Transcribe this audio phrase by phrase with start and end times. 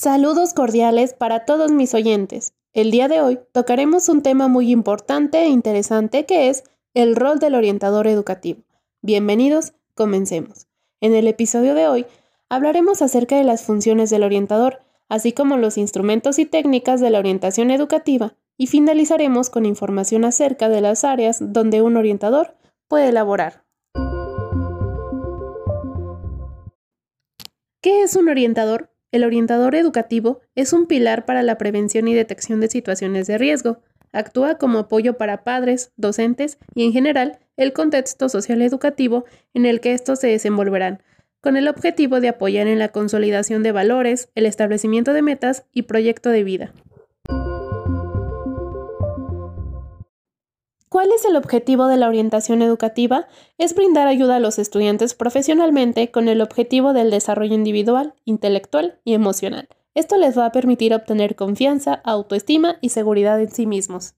[0.00, 2.52] Saludos cordiales para todos mis oyentes.
[2.72, 6.62] El día de hoy tocaremos un tema muy importante e interesante que es
[6.94, 8.62] el rol del orientador educativo.
[9.02, 10.68] Bienvenidos, comencemos.
[11.00, 12.06] En el episodio de hoy
[12.48, 17.18] hablaremos acerca de las funciones del orientador, así como los instrumentos y técnicas de la
[17.18, 22.54] orientación educativa, y finalizaremos con información acerca de las áreas donde un orientador
[22.86, 23.64] puede elaborar.
[27.80, 28.90] ¿Qué es un orientador?
[29.10, 33.80] El orientador educativo es un pilar para la prevención y detección de situaciones de riesgo.
[34.12, 39.80] Actúa como apoyo para padres, docentes y, en general, el contexto social educativo en el
[39.80, 41.02] que estos se desenvolverán,
[41.40, 45.82] con el objetivo de apoyar en la consolidación de valores, el establecimiento de metas y
[45.82, 46.72] proyecto de vida.
[50.88, 53.28] ¿Cuál es el objetivo de la orientación educativa?
[53.58, 59.12] Es brindar ayuda a los estudiantes profesionalmente con el objetivo del desarrollo individual, intelectual y
[59.12, 59.68] emocional.
[59.94, 64.14] Esto les va a permitir obtener confianza, autoestima y seguridad en sí mismos.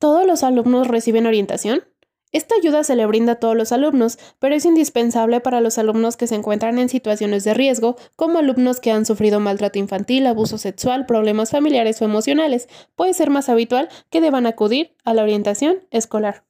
[0.00, 1.84] ¿Todos los alumnos reciben orientación?
[2.32, 6.16] Esta ayuda se le brinda a todos los alumnos, pero es indispensable para los alumnos
[6.16, 10.56] que se encuentran en situaciones de riesgo, como alumnos que han sufrido maltrato infantil, abuso
[10.56, 12.68] sexual, problemas familiares o emocionales.
[12.96, 16.44] Puede ser más habitual que deban acudir a la orientación escolar.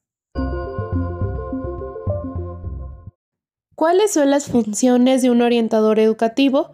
[3.75, 6.69] ¿Cuáles son las funciones de un orientador educativo?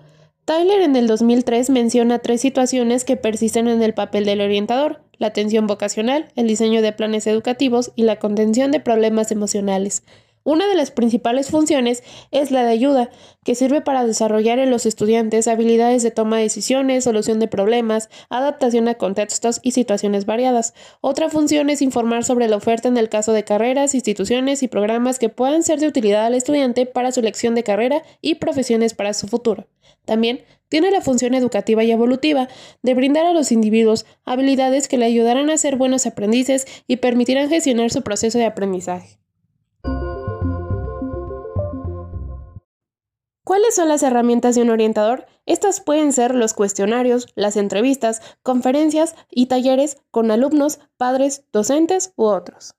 [0.46, 5.28] Tyler en el 2003 menciona tres situaciones que persisten en el papel del orientador la
[5.28, 10.04] atención vocacional, el diseño de planes educativos y la contención de problemas emocionales.
[10.44, 13.10] Una de las principales funciones es la de ayuda,
[13.44, 18.10] que sirve para desarrollar en los estudiantes habilidades de toma de decisiones, solución de problemas,
[18.30, 20.74] adaptación a contextos y situaciones variadas.
[21.02, 25.20] Otra función es informar sobre la oferta en el caso de carreras, instituciones y programas
[25.20, 29.14] que puedan ser de utilidad al estudiante para su elección de carrera y profesiones para
[29.14, 29.68] su futuro.
[30.06, 32.48] También tiene la función educativa y evolutiva
[32.82, 37.50] de brindar a los individuos habilidades que le ayudarán a ser buenos aprendices y permitirán
[37.50, 39.20] gestionar su proceso de aprendizaje.
[43.44, 45.26] ¿Cuáles son las herramientas de un orientador?
[45.48, 52.26] Estas pueden ser los cuestionarios, las entrevistas, conferencias y talleres con alumnos, padres, docentes u
[52.26, 52.76] otros.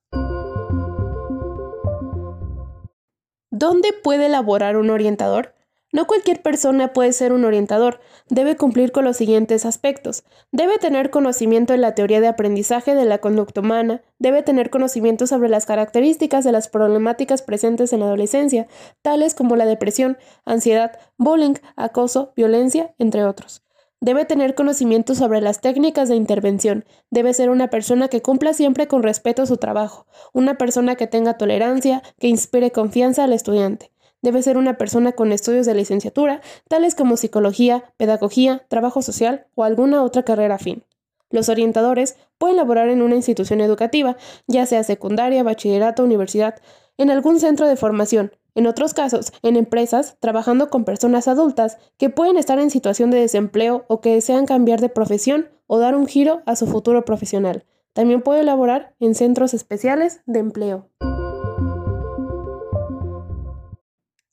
[3.51, 5.57] ¿Dónde puede elaborar un orientador?
[5.93, 10.23] No cualquier persona puede ser un orientador, debe cumplir con los siguientes aspectos.
[10.53, 15.27] Debe tener conocimiento en la teoría de aprendizaje de la conducta humana, debe tener conocimiento
[15.27, 18.69] sobre las características de las problemáticas presentes en la adolescencia,
[19.03, 23.65] tales como la depresión, ansiedad, bullying, acoso, violencia, entre otros.
[24.01, 26.87] Debe tener conocimiento sobre las técnicas de intervención.
[27.11, 31.37] Debe ser una persona que cumpla siempre con respeto su trabajo, una persona que tenga
[31.37, 33.91] tolerancia, que inspire confianza al estudiante.
[34.23, 39.65] Debe ser una persona con estudios de licenciatura, tales como psicología, pedagogía, trabajo social o
[39.65, 40.85] alguna otra carrera afín.
[41.31, 44.17] Los orientadores pueden laborar en una institución educativa,
[44.47, 46.57] ya sea secundaria, bachillerato, universidad,
[46.99, 52.11] en algún centro de formación, en otros casos, en empresas, trabajando con personas adultas que
[52.11, 56.07] pueden estar en situación de desempleo o que desean cambiar de profesión o dar un
[56.07, 57.65] giro a su futuro profesional.
[57.93, 60.89] También puede laborar en centros especiales de empleo.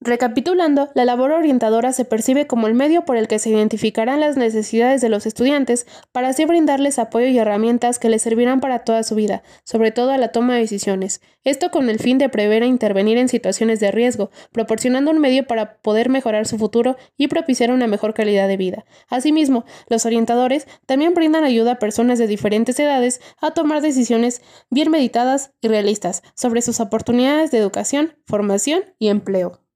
[0.07, 4.37] Recapitulando, la labor orientadora se percibe como el medio por el que se identificarán las
[4.37, 9.03] necesidades de los estudiantes para así brindarles apoyo y herramientas que les servirán para toda
[9.03, 11.19] su vida, sobre todo a la toma de decisiones.
[11.43, 15.45] Esto con el fin de prever e intervenir en situaciones de riesgo, proporcionando un medio
[15.45, 18.85] para poder mejorar su futuro y propiciar una mejor calidad de vida.
[19.09, 24.89] Asimismo, los orientadores también brindan ayuda a personas de diferentes edades a tomar decisiones bien
[24.89, 29.66] meditadas y realistas sobre sus oportunidades de educación, formación y empleo.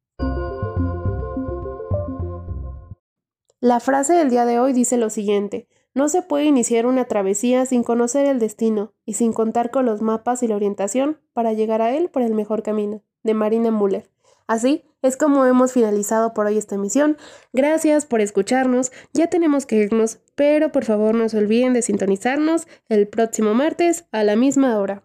[3.63, 7.63] La frase del día de hoy dice lo siguiente, no se puede iniciar una travesía
[7.67, 11.79] sin conocer el destino y sin contar con los mapas y la orientación para llegar
[11.83, 14.09] a él por el mejor camino, de Marina Müller.
[14.47, 17.17] Así es como hemos finalizado por hoy esta emisión.
[17.53, 18.91] Gracias por escucharnos.
[19.13, 24.05] Ya tenemos que irnos, pero por favor no se olviden de sintonizarnos el próximo martes
[24.11, 25.03] a la misma hora.